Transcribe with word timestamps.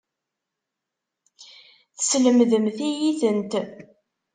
Teslemdemt-iyi-tent. 1.97 3.53